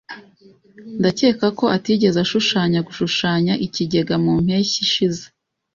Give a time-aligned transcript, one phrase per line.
[0.99, 5.23] Ndakeka ko atigeze ashushanya gushushanya ikigega mu mpeshyi ishize.